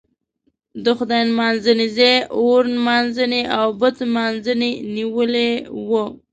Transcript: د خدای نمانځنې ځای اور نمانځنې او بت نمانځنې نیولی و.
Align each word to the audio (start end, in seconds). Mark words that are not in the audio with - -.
د 0.83 0.85
خدای 0.97 1.21
نمانځنې 1.31 1.87
ځای 1.97 2.15
اور 2.37 2.61
نمانځنې 2.77 3.41
او 3.57 3.67
بت 3.79 3.95
نمانځنې 4.07 4.71
نیولی 4.95 5.51
و. 5.87 5.89